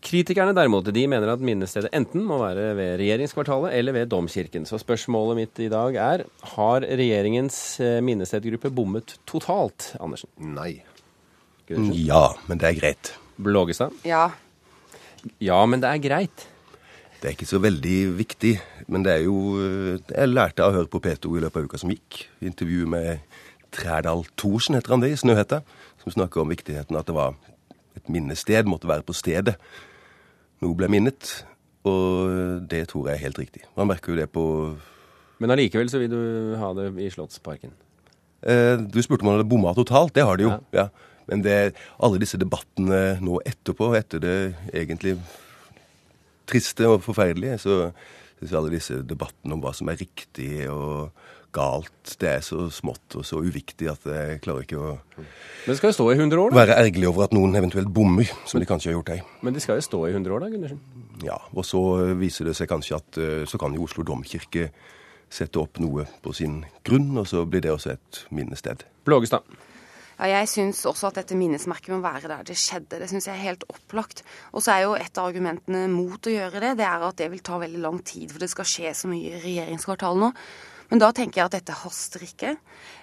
Kritikerne 0.06 0.54
derimot 0.54 0.86
de 0.94 1.02
mener 1.10 1.32
at 1.32 1.42
minnestedet 1.42 1.90
enten 1.96 2.22
må 2.28 2.36
være 2.38 2.68
ved 2.78 2.92
regjeringskvartalet 3.00 3.74
eller 3.74 3.94
ved 3.96 4.10
Domkirken. 4.12 4.66
Så 4.68 4.78
spørsmålet 4.78 5.38
mitt 5.40 5.62
i 5.64 5.70
dag 5.72 5.96
er 5.98 6.22
har 6.52 6.84
regjeringens 6.86 7.56
eh, 7.82 7.98
minnestedgruppe 8.06 8.70
bommet 8.70 9.16
totalt, 9.26 9.94
Andersen? 9.98 10.30
Nei. 10.38 10.84
Ja, 11.66 12.28
men 12.46 12.60
det 12.62 12.68
er 12.68 12.76
greit. 12.78 13.10
Blågestad? 13.42 13.96
Ja. 14.06 14.28
Ja, 15.42 15.58
men 15.66 15.82
det 15.82 15.90
er 15.90 16.04
greit. 16.04 16.46
Det 17.18 17.32
er 17.32 17.34
ikke 17.34 17.50
så 17.50 17.58
veldig 17.64 17.96
viktig, 18.20 18.52
men 18.92 19.02
det 19.02 19.16
er 19.16 19.24
jo 19.24 19.56
eh, 19.58 19.98
Jeg 20.12 20.30
lærte 20.30 20.62
av 20.62 20.70
å 20.70 20.78
høre 20.78 20.92
på 20.92 21.02
P2 21.02 21.34
i 21.34 21.42
løpet 21.48 21.58
av 21.58 21.66
uka 21.66 21.82
som 21.82 21.90
gikk. 21.90 22.20
Intervju 22.46 22.86
med 22.94 23.26
Trædal 23.74 24.22
Thorsen, 24.38 24.78
heter 24.78 24.94
han 24.94 25.02
det, 25.02 25.16
i 25.16 25.18
Snøhetta, 25.18 25.64
som 26.04 26.14
snakker 26.14 26.44
om 26.44 26.54
viktigheten 26.54 26.94
at 26.94 27.10
det 27.10 27.18
var 27.18 27.34
et 27.98 28.06
minnested 28.12 28.70
måtte 28.70 28.86
være 28.86 29.02
på 29.02 29.16
stedet 29.16 29.56
noe 30.64 30.78
ble 30.78 30.90
minnet. 30.92 31.32
Og 31.86 32.66
det 32.70 32.86
tror 32.90 33.10
jeg 33.10 33.18
er 33.18 33.26
helt 33.28 33.40
riktig. 33.40 33.64
Man 33.78 33.90
merker 33.90 34.12
jo 34.12 34.20
det 34.20 34.30
på 34.34 34.44
Men 35.42 35.52
allikevel 35.54 35.90
så 35.92 36.00
vil 36.02 36.10
du 36.10 36.54
ha 36.58 36.72
det 36.74 36.88
i 37.04 37.10
Slottsparken? 37.12 37.74
Eh, 38.46 38.76
du 38.80 38.98
spurte 39.04 39.22
om 39.22 39.30
man 39.30 39.38
hadde 39.38 39.50
bomma 39.50 39.74
totalt. 39.76 40.14
Det 40.16 40.24
har 40.24 40.38
de 40.38 40.48
jo. 40.48 40.54
Ja. 40.54 40.86
ja. 40.86 40.88
Men 41.26 41.42
det, 41.42 41.74
alle 41.98 42.20
disse 42.22 42.38
debattene 42.38 43.18
nå 43.22 43.40
etterpå, 43.46 43.90
etter 43.98 44.22
det 44.22 44.36
egentlig 44.70 45.16
triste 46.46 46.86
og 46.86 47.02
forferdelige, 47.02 47.58
så 47.58 47.90
alle 48.44 48.72
disse 48.74 49.00
debattene 49.06 49.56
om 49.56 49.62
hva 49.64 49.72
som 49.76 49.88
er 49.88 49.98
riktig 50.00 50.66
og 50.70 51.12
galt. 51.56 52.16
Det 52.20 52.28
er 52.28 52.42
så 52.44 52.66
smått 52.72 53.16
og 53.16 53.24
så 53.26 53.40
uviktig 53.40 53.88
at 53.90 54.04
jeg 54.10 54.40
klarer 54.44 54.66
ikke 54.66 54.80
å 54.80 54.90
Men 55.16 55.70
det 55.70 55.78
skal 55.78 55.92
jo 55.92 55.96
stå 55.98 56.08
i 56.12 56.18
100 56.18 56.42
år, 56.42 56.52
da? 56.52 56.60
Være 56.60 56.78
ergerlig 56.84 57.08
over 57.10 57.26
at 57.26 57.36
noen 57.36 57.56
eventuelt 57.56 57.88
bommer, 57.92 58.28
som 58.48 58.60
de 58.60 58.68
kanskje 58.68 58.92
har 58.92 58.98
gjort 58.98 59.14
her. 59.14 59.22
Men 59.46 59.56
de 59.56 59.62
skal 59.64 59.80
jo 59.80 59.86
stå 59.86 60.02
i 60.08 60.12
100 60.12 60.36
år, 60.36 60.44
da, 60.44 60.50
Gundersen? 60.52 60.82
Ja, 61.24 61.38
og 61.54 61.64
så 61.64 61.80
viser 62.20 62.50
det 62.50 62.56
seg 62.58 62.68
kanskje 62.70 63.00
at 63.00 63.20
eh, 63.22 63.46
så 63.48 63.60
kan 63.60 63.74
jo 63.74 63.86
Oslo 63.86 64.04
domkirke 64.06 64.68
sette 65.32 65.58
opp 65.58 65.80
noe 65.82 66.04
på 66.22 66.32
sin 66.36 66.60
grunn, 66.86 67.14
og 67.18 67.26
så 67.30 67.46
blir 67.48 67.64
det 67.64 67.72
også 67.72 67.96
et 67.96 68.26
minnested. 68.30 68.84
Blågestad. 69.08 69.46
Ja, 70.16 70.30
jeg 70.38 70.48
syns 70.48 70.80
også 70.88 71.10
at 71.10 71.18
dette 71.18 71.36
minnesmerket 71.36 71.92
må 71.92 71.98
være 72.04 72.30
der 72.30 72.46
det 72.48 72.56
skjedde. 72.56 73.00
Det 73.02 73.08
syns 73.10 73.26
jeg 73.28 73.36
er 73.36 73.48
helt 73.50 73.66
opplagt. 73.68 74.22
Og 74.56 74.64
så 74.64 74.72
er 74.72 74.86
jo 74.86 74.94
et 74.96 75.20
av 75.20 75.28
argumentene 75.28 75.82
mot 75.92 76.16
å 76.16 76.32
gjøre 76.32 76.62
det, 76.62 76.76
det 76.80 76.86
er 76.88 77.04
at 77.04 77.18
det 77.20 77.28
vil 77.32 77.44
ta 77.44 77.58
veldig 77.60 77.82
lang 77.84 78.00
tid, 78.00 78.30
for 78.32 78.40
det 78.40 78.48
skal 78.52 78.68
skje 78.70 78.94
så 78.96 79.10
mye 79.12 79.34
i 79.34 79.42
regjeringskvartalet 79.44 80.24
nå. 80.24 80.32
Men 80.86 81.02
da 81.02 81.10
tenker 81.12 81.40
jeg 81.40 81.50
at 81.50 81.56
dette 81.58 81.76
haster 81.82 82.22
ikke. 82.22 82.54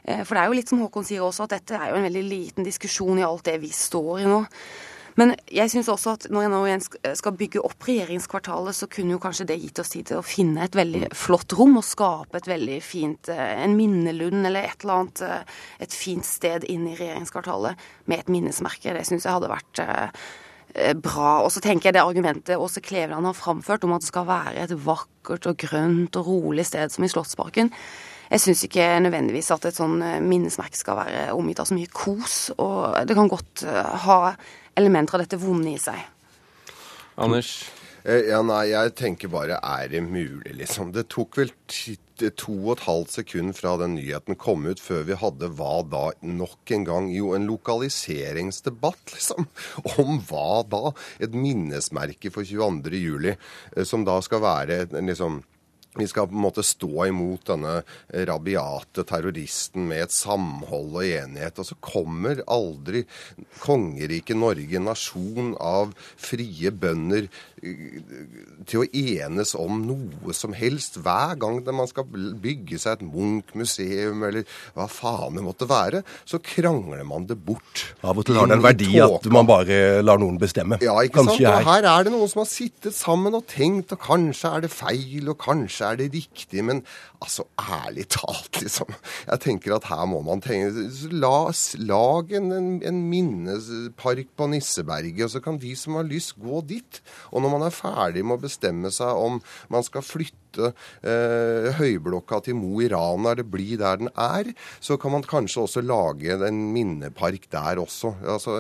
Eh, 0.08 0.24
for 0.24 0.34
det 0.34 0.42
er 0.42 0.50
jo 0.50 0.58
litt 0.58 0.72
som 0.72 0.82
Håkon 0.82 1.06
sier 1.06 1.26
også, 1.26 1.46
at 1.46 1.58
dette 1.58 1.78
er 1.78 1.92
jo 1.92 2.00
en 2.00 2.08
veldig 2.08 2.26
liten 2.26 2.66
diskusjon 2.66 3.20
i 3.20 3.28
alt 3.28 3.46
det 3.50 3.58
vi 3.62 3.70
står 3.76 4.24
i 4.24 4.30
nå. 4.30 4.40
Men 5.20 5.36
jeg 5.52 5.70
syns 5.74 5.90
også 5.92 6.16
at 6.18 6.28
når 6.34 6.46
jeg 6.46 6.52
nå 6.54 6.62
igjen 6.68 6.86
skal 7.20 7.36
bygge 7.38 7.62
opp 7.64 7.88
regjeringskvartalet, 7.88 8.78
så 8.78 8.90
kunne 8.92 9.16
jo 9.16 9.22
kanskje 9.24 9.48
det 9.52 9.60
gitt 9.62 9.82
oss 9.84 9.94
tid 9.94 10.10
til 10.10 10.22
å 10.22 10.26
finne 10.26 10.66
et 10.66 10.78
veldig 10.78 11.12
flott 11.18 11.54
rom 11.58 11.78
og 11.82 11.86
skape 11.86 12.40
et 12.40 12.50
veldig 12.50 12.80
fint 12.86 13.30
eh, 13.34 13.60
En 13.64 13.76
minnelund 13.78 14.46
eller 14.48 14.70
et 14.70 14.86
eller 14.86 15.04
annet 15.04 15.26
eh, 15.28 15.60
Et 15.86 16.00
fint 16.00 16.26
sted 16.26 16.66
inn 16.72 16.88
i 16.90 16.98
regjeringskvartalet 16.98 17.86
med 18.10 18.24
et 18.24 18.34
minnesmerke. 18.34 18.96
Det 18.96 19.06
syns 19.08 19.28
jeg 19.28 19.38
hadde 19.38 19.54
vært 19.54 19.86
Eh, 20.76 20.94
bra. 20.98 21.44
Og 21.46 21.52
så 21.54 21.62
tenker 21.62 21.90
jeg 21.90 21.98
det 21.98 22.02
argumentet 22.02 22.58
Åse 22.58 22.82
Kleveland 22.82 23.28
har 23.30 23.38
framført 23.38 23.84
om 23.86 23.94
at 23.94 24.02
det 24.02 24.10
skal 24.10 24.26
være 24.26 24.64
et 24.64 24.74
vakkert 24.74 25.46
og 25.52 25.60
grønt 25.62 26.18
og 26.18 26.26
rolig 26.26 26.66
sted 26.66 26.90
som 26.90 27.06
i 27.06 27.12
Slottsparken. 27.12 27.70
Jeg 28.32 28.42
syns 28.42 28.64
ikke 28.66 28.88
nødvendigvis 29.04 29.52
at 29.54 29.68
et 29.70 29.78
sånn 29.78 30.00
minnesmerke 30.26 30.80
skal 30.80 30.98
være 30.98 31.36
omgitt 31.38 31.62
av 31.62 31.70
så 31.70 31.78
mye 31.78 31.92
kos. 31.94 32.38
Og 32.58 32.96
det 33.06 33.18
kan 33.20 33.30
godt 33.30 33.66
ha 34.08 34.18
elementer 34.80 35.18
av 35.18 35.26
dette 35.26 35.40
vonde 35.42 35.74
i 35.74 35.80
seg. 35.82 36.00
Anders? 37.22 37.54
Eh, 38.04 38.26
Ja, 38.28 38.42
nei, 38.44 38.66
jeg 38.74 38.96
tenker 39.00 39.32
bare 39.32 39.60
er 39.64 39.88
det 39.88 40.02
mulig, 40.04 40.56
liksom. 40.58 40.92
Det 40.92 41.08
tok 41.14 41.38
vel 41.40 41.54
to 42.20 42.54
og 42.54 42.74
et 42.76 42.84
halvt 42.86 43.14
sekund 43.16 43.56
fra 43.58 43.78
den 43.80 43.96
nyheten 43.96 44.36
kom 44.40 44.66
ut 44.68 44.80
før 44.80 45.06
vi 45.08 45.16
hadde 45.18 45.50
hva 45.58 45.82
da 45.88 46.04
nok 46.22 46.74
en 46.76 46.84
gang? 46.88 47.08
Jo, 47.14 47.32
en 47.36 47.48
lokaliseringsdebatt, 47.48 49.16
liksom. 49.16 49.48
Om 50.04 50.20
hva 50.28 50.64
da? 50.68 50.92
Et 51.24 51.32
minnesmerke 51.34 52.32
for 52.34 52.44
22. 52.44 53.00
juli, 53.00 53.38
eh, 53.76 53.84
som 53.88 54.04
da 54.04 54.20
skal 54.22 54.44
være 54.44 54.86
liksom 55.00 55.42
vi 56.00 56.08
skal 56.10 56.28
på 56.30 56.38
en 56.38 56.46
måte 56.46 56.64
stå 56.66 57.08
imot 57.10 57.46
denne 57.52 57.80
rabiate 58.30 59.06
terroristen 59.10 59.88
med 59.92 60.08
et 60.08 60.16
samhold 60.16 60.96
og 60.98 61.06
enighet. 61.06 61.60
Og 61.62 61.70
så 61.70 61.78
kommer 61.84 62.42
aldri 62.50 63.04
kongeriket 63.62 64.40
Norge, 64.40 64.82
nasjon 64.82 65.54
av 65.62 65.94
frie 66.18 66.74
bønder, 66.74 67.30
til 68.68 68.82
å 68.82 68.88
enes 68.92 69.54
om 69.56 69.78
noe 69.88 70.34
som 70.36 70.52
helst. 70.58 70.98
Hver 71.04 71.38
gang 71.40 71.62
man 71.72 71.88
skal 71.88 72.08
bygge 72.10 72.80
seg 72.82 72.98
et 72.98 73.06
Munch-museum, 73.08 74.26
eller 74.28 74.44
hva 74.76 74.90
faen 74.92 75.38
det 75.38 75.46
måtte 75.46 75.70
være, 75.70 76.04
så 76.28 76.42
krangler 76.44 77.06
man 77.08 77.28
det 77.30 77.38
bort. 77.40 77.86
Av 78.04 78.20
og 78.20 78.28
til 78.28 78.40
har 78.40 78.50
det 78.52 78.58
en 78.58 78.66
verdi 78.66 78.90
at 79.04 79.30
man 79.32 79.48
bare 79.48 80.02
lar 80.04 80.20
noen 80.20 80.40
bestemme. 80.42 80.80
Ja, 80.84 80.98
ikke 81.06 81.24
sant? 81.24 81.40
Og 81.40 81.70
her 81.70 81.88
er 81.94 82.08
det 82.08 82.14
noen 82.14 82.32
som 82.32 82.44
har 82.44 82.50
sittet 82.52 82.98
sammen 82.98 83.38
og 83.38 83.48
tenkt, 83.52 83.96
og 83.96 84.04
kanskje 84.10 84.52
er 84.58 84.66
det 84.66 84.74
feil, 84.74 85.32
og 85.32 85.40
kanskje 85.44 85.83
er 85.86 86.00
det 86.00 86.10
riktig, 86.14 86.64
men 86.66 86.82
altså, 87.24 87.46
ærlig 87.60 88.08
talt, 88.14 88.62
liksom. 88.62 88.94
Jeg 89.28 89.44
tenker 89.44 89.76
at 89.78 89.88
her 89.92 90.06
må 90.10 90.22
man 90.26 90.44
tenke 90.44 90.88
La, 91.14 91.52
Lag 91.84 92.32
en, 92.38 92.52
en, 92.56 92.70
en 92.86 93.02
minnespark 93.10 94.34
på 94.38 94.50
Nisseberget, 94.52 95.26
og 95.28 95.34
så 95.36 95.44
kan 95.44 95.60
de 95.62 95.74
som 95.80 96.00
har 96.00 96.08
lyst, 96.10 96.38
gå 96.42 96.64
dit. 96.70 97.02
Og 97.32 97.44
når 97.44 97.56
man 97.56 97.68
er 97.68 97.76
ferdig 97.76 98.24
med 98.26 98.40
å 98.40 98.46
bestemme 98.46 98.92
seg 98.94 99.20
om 99.20 99.40
man 99.74 99.86
skal 99.86 100.06
flytte 100.06 100.72
eh, 101.02 101.70
høyblokka 101.80 102.42
til 102.46 102.58
Mo 102.60 102.82
i 102.84 102.90
Rana, 102.92 103.34
eller 103.34 103.48
bli 103.48 103.78
der 103.80 104.02
den 104.02 104.12
er, 104.14 104.54
så 104.84 104.98
kan 105.02 105.16
man 105.16 105.28
kanskje 105.28 105.66
også 105.66 105.86
lage 105.86 106.38
en 106.48 106.66
minnepark 106.74 107.50
der 107.54 107.82
også. 107.84 108.16
Altså, 108.36 108.60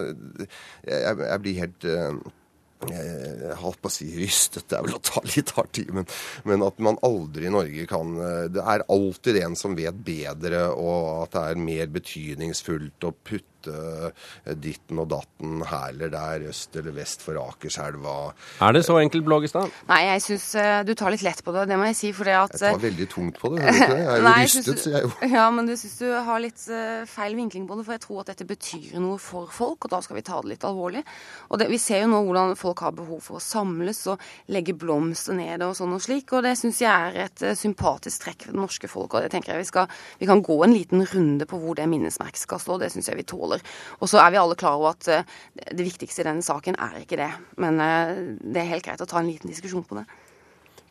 jeg, 0.88 1.20
jeg 1.20 1.44
blir 1.44 1.62
helt 1.64 1.90
eh, 1.90 2.34
jeg 2.92 3.58
holdt 3.62 3.82
på 3.84 3.92
å 3.92 3.94
si 3.94 4.10
rystet, 4.18 4.68
det 4.70 4.78
er 4.78 4.86
vel 4.88 4.98
å 4.98 5.04
ta 5.04 5.24
litt 5.28 5.54
hardt 5.58 5.80
i, 5.82 5.86
men, 5.94 6.08
men 6.50 6.66
at 6.66 6.82
man 6.84 7.00
aldri 7.06 7.48
i 7.48 7.54
Norge 7.54 7.88
kan 7.90 8.14
eh, 8.20 8.46
Det 8.54 8.64
er 8.74 8.86
alltid 8.92 9.40
en 9.44 9.58
som 9.60 9.78
vet 9.78 10.04
bedre, 10.06 10.66
og 10.74 11.24
at 11.24 11.36
det 11.36 11.46
er 11.52 11.66
mer 11.70 11.92
betydningsfullt 11.94 13.10
å 13.10 13.16
putte 13.16 13.53
eh, 13.72 14.54
ditten 14.60 15.02
og 15.04 15.10
datten 15.14 15.64
her 15.70 15.90
eller 15.94 16.14
der, 16.14 16.48
øst 16.52 16.76
eller 16.80 16.96
vest 16.96 17.24
for 17.26 17.40
Akerselva. 17.42 18.18
Er 18.64 18.76
det 18.76 18.84
så 18.88 18.98
enkelt, 19.02 19.26
Blågestad? 19.28 19.72
Nei, 19.90 20.02
jeg 20.10 20.26
syns 20.28 20.50
du 20.88 20.94
tar 20.98 21.14
litt 21.14 21.24
lett 21.26 21.44
på 21.44 21.54
det, 21.56 21.68
det 21.70 21.78
må 21.80 21.88
jeg 21.92 22.00
si. 22.00 22.12
For 22.14 22.28
det 22.28 22.36
at 22.38 22.56
Jeg 22.60 22.76
tar 22.76 22.84
veldig 22.84 23.08
tungt 23.12 23.40
på 23.42 23.54
det, 23.54 23.64
hører 23.64 23.74
du 23.74 23.84
ikke 23.84 23.94
det? 23.94 24.02
Jeg 24.04 24.14
er 24.14 24.18
jo 24.18 24.28
Nei, 24.30 24.44
rystet, 24.44 24.82
sier 24.84 24.98
jeg 24.98 25.08
jo. 25.08 25.12
Ja, 25.38 25.46
men 25.54 25.70
du 25.70 25.74
syns 25.80 25.96
du 26.00 26.08
har 26.28 26.42
litt 26.44 26.66
eh, 26.72 27.04
feil 27.10 27.36
vinkling 27.38 27.68
på 27.70 27.78
det, 27.78 27.86
for 27.88 27.96
jeg 27.96 28.04
tror 28.06 28.22
at 28.24 28.32
dette 28.34 28.48
betyr 28.50 29.00
noe 29.04 29.20
for 29.22 29.52
folk, 29.54 29.88
og 29.88 29.94
da 29.94 30.00
skal 30.06 30.20
vi 30.20 30.26
ta 30.26 30.40
det 30.44 30.54
litt 30.54 30.66
alvorlig. 30.68 31.04
Og 31.50 31.62
det, 31.62 31.70
vi 31.72 31.80
ser 31.82 32.04
jo 32.04 32.12
nå 32.12 32.22
hvordan 32.28 32.56
folk 32.60 32.84
har 32.86 32.96
behov 32.98 33.22
for 33.26 33.40
å 33.40 33.44
samles 33.44 34.04
og 34.12 34.22
legge 34.54 34.76
blomster 34.78 35.38
ned 35.38 35.64
og 35.66 35.76
sånn 35.78 35.96
og 35.96 36.04
slik, 36.04 36.34
og 36.36 36.46
det 36.46 36.56
syns 36.60 36.82
jeg 36.84 36.92
er 36.92 37.20
et 37.28 37.46
eh, 37.46 37.58
sympatisk 37.58 38.26
trekk 38.26 38.48
ved 38.48 38.56
det 38.56 38.62
norske 38.62 38.92
folk, 38.92 39.14
og 39.14 39.26
det 39.26 39.34
tenker 39.34 39.54
jeg 39.54 39.64
vi 39.64 39.70
skal 39.70 39.90
Vi 40.20 40.30
kan 40.30 40.42
gå 40.46 40.56
en 40.64 40.74
liten 40.74 41.06
runde 41.10 41.46
på 41.50 41.60
hvor 41.60 41.78
det 41.78 41.88
minnesmerket 41.90 42.42
skal 42.42 42.62
stå, 42.62 42.80
det 42.82 42.92
syns 42.94 43.10
jeg 43.10 43.20
vi 43.20 43.28
tåler. 43.28 43.53
Og 44.00 44.10
så 44.10 44.22
er 44.24 44.34
vi 44.34 44.40
alle 44.42 44.58
klar 44.60 44.80
over 44.80 44.94
at 44.94 45.10
eh, 45.12 45.34
det 45.72 45.86
viktigste 45.86 46.24
i 46.24 46.28
denne 46.28 46.46
saken 46.46 46.78
er 46.82 47.02
ikke 47.04 47.20
det, 47.20 47.32
men 47.62 47.82
eh, 47.84 48.14
det 48.44 48.64
er 48.64 48.72
helt 48.76 48.88
greit 48.88 49.04
å 49.04 49.10
ta 49.10 49.22
en 49.22 49.30
liten 49.30 49.52
diskusjon 49.52 49.86
på 49.88 50.00
det. 50.00 50.06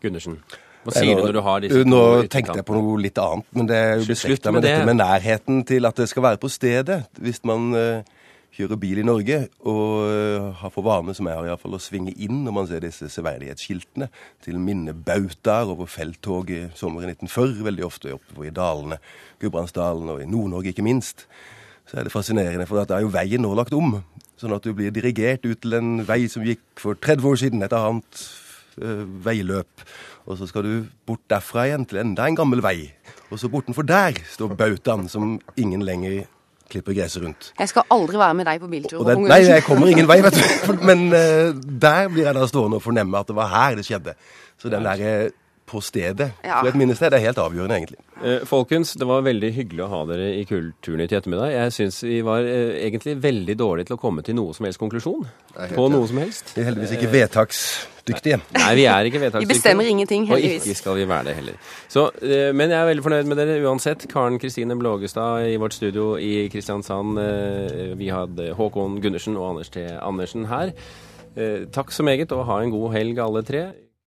Gundersen, 0.02 0.38
hva 0.82 0.96
sier 0.96 1.14
du 1.14 1.22
når 1.22 1.36
du 1.36 1.42
har 1.46 1.60
disse 1.62 1.84
Nå 1.86 2.00
tenkte 2.30 2.58
jeg 2.58 2.66
på 2.66 2.74
noe 2.74 2.96
litt 3.02 3.20
annet, 3.22 3.46
men 3.54 3.68
det 3.70 3.78
er 3.78 3.94
jo 4.00 4.08
beslekta 4.08 4.50
med 4.50 4.60
med, 4.60 4.66
dette 4.68 4.88
med 4.88 4.98
nærheten 4.98 5.62
til 5.68 5.86
at 5.86 6.02
det 6.02 6.08
skal 6.10 6.26
være 6.26 6.42
på 6.42 6.50
stedet. 6.50 7.04
Hvis 7.22 7.42
man 7.46 7.70
eh, 7.78 8.18
kjører 8.52 8.80
bil 8.82 9.00
i 9.00 9.06
Norge 9.06 9.38
og 9.70 10.52
har 10.60 10.72
for 10.74 10.84
vane, 10.84 11.14
som 11.16 11.28
jeg 11.28 11.38
har 11.38 11.48
iallfall, 11.48 11.78
å 11.78 11.82
svinge 11.82 12.12
inn 12.20 12.42
når 12.44 12.56
man 12.58 12.68
ser 12.68 12.84
disse 12.84 13.08
severdighetsskiltene 13.14 14.10
til 14.44 14.58
minnebautaer 14.60 15.70
over 15.72 15.88
felttoget 15.88 16.76
sommeren 16.78 17.14
1940, 17.14 17.62
veldig 17.70 17.86
ofte 17.86 18.14
oppe 18.18 18.46
i 18.48 18.52
dalene, 18.54 18.98
Gudbrandsdalen 19.40 20.12
og 20.12 20.22
i 20.22 20.28
Nord-Norge 20.28 20.74
ikke 20.74 20.84
minst, 20.86 21.26
så 21.88 21.98
er 21.98 22.06
det 22.06 22.14
fascinerende, 22.14 22.66
for 22.68 22.82
da 22.82 22.98
er 22.98 23.06
jo 23.06 23.12
veien 23.12 23.42
nå 23.44 23.52
lagt 23.58 23.74
om. 23.76 23.98
Sånn 24.40 24.54
at 24.56 24.64
du 24.64 24.72
blir 24.74 24.94
dirigert 24.94 25.44
ut 25.46 25.60
til 25.62 25.76
en 25.78 25.90
vei 26.06 26.24
som 26.30 26.44
gikk 26.46 26.62
for 26.80 26.98
30 26.98 27.28
år 27.28 27.40
siden, 27.44 27.62
et 27.62 27.74
annet 27.76 28.22
øh, 28.82 29.04
veiløp. 29.26 29.84
Og 30.26 30.38
så 30.38 30.46
skal 30.50 30.66
du 30.66 30.74
bort 31.06 31.22
derfra 31.30 31.66
igjen 31.68 31.86
til 31.88 32.00
enda 32.02 32.26
en 32.26 32.38
gammel 32.38 32.62
vei. 32.64 32.92
Og 33.30 33.40
så 33.40 33.50
bortenfor 33.50 33.86
der 33.86 34.18
står 34.30 34.54
bautaen 34.58 35.08
som 35.10 35.36
ingen 35.56 35.84
lenger 35.86 36.24
klipper 36.72 36.96
gresset 36.96 37.24
rundt. 37.24 37.50
Jeg 37.58 37.68
skal 37.68 37.84
aldri 37.92 38.18
være 38.20 38.36
med 38.38 38.48
deg 38.48 38.62
på 38.62 38.70
biltur. 38.72 39.04
Den, 39.06 39.26
nei, 39.28 39.42
jeg 39.44 39.64
kommer 39.66 39.90
ingen 39.92 40.08
vei, 40.08 40.18
vet 40.24 40.38
du. 40.38 40.72
Men 40.88 41.06
eh, 41.16 41.52
der 41.52 42.08
blir 42.12 42.26
jeg 42.28 42.36
da 42.38 42.48
stående 42.48 42.78
og 42.80 42.84
fornemme 42.84 43.20
at 43.20 43.28
det 43.28 43.36
var 43.36 43.50
her 43.52 43.78
det 43.78 43.86
skjedde. 43.88 44.16
Så 44.60 44.72
den 44.72 44.86
derre 44.86 45.32
på 45.66 45.80
stedet 45.80 46.32
Ja. 46.44 46.60
for 46.60 46.68
et 46.68 46.74
minnested 46.76 47.12
er 47.14 47.18
helt 47.22 47.38
avgjørende, 47.38 47.76
egentlig. 47.78 47.98
Eh, 48.22 48.44
folkens, 48.46 48.92
det 48.98 49.06
var 49.06 49.22
veldig 49.22 49.52
hyggelig 49.54 49.84
å 49.84 49.88
ha 49.88 50.00
dere 50.06 50.26
i 50.36 50.44
Kulturnytt 50.44 51.12
i 51.12 51.16
ettermiddag. 51.16 51.50
Jeg 51.52 51.72
syns 51.72 52.02
vi 52.04 52.20
var 52.22 52.40
eh, 52.44 52.86
egentlig 52.88 53.16
veldig 53.22 53.56
dårlige 53.56 53.86
til 53.86 53.96
å 53.96 54.00
komme 54.02 54.22
til 54.26 54.34
noe 54.36 54.52
som 54.54 54.66
helst 54.66 54.78
konklusjon 54.82 55.24
på 55.74 55.86
noe 55.90 56.06
som 56.10 56.18
helst. 56.18 56.52
Vi 56.54 56.62
er 56.62 56.68
heldigvis 56.70 56.92
ikke 56.98 57.10
vedtaksdyktige. 57.12 58.40
Nei, 58.58 58.74
vi 58.78 58.84
er 58.90 59.08
ikke 59.08 59.20
vedtaksdyktige. 59.24 59.48
Vi 59.48 59.54
bestemmer 59.54 59.88
ingenting, 59.90 60.26
heldigvis. 60.28 60.62
Og 60.62 60.66
ikke 60.72 60.80
skal 60.82 60.98
vi 61.00 61.06
være 61.08 61.24
det 61.30 61.34
heller. 61.40 61.54
Så, 61.88 62.06
eh, 62.22 62.50
men 62.52 62.70
jeg 62.74 62.78
er 62.82 62.90
veldig 62.90 63.06
fornøyd 63.06 63.30
med 63.32 63.40
dere 63.42 63.60
uansett. 63.66 64.06
Karen 64.12 64.38
Kristine 64.42 64.76
Blågestad 64.78 65.46
i 65.48 65.56
vårt 65.62 65.72
studio 65.78 66.16
i 66.18 66.48
Kristiansand. 66.52 67.18
Eh, 67.22 67.94
Vi 68.02 68.08
hadde 68.12 68.52
Håkon 68.58 69.00
Gundersen 69.02 69.36
og 69.36 69.50
Anders 69.54 69.70
T. 69.70 69.86
Andersen 70.02 70.46
her. 70.50 70.72
Eh, 71.36 71.64
Takk 71.72 71.90
så 71.94 72.02
meget, 72.04 72.30
og 72.32 72.44
ha 72.46 72.60
en 72.62 72.70
god 72.74 72.92
helg 72.92 73.18
alle 73.18 73.42
tre. 73.46 73.64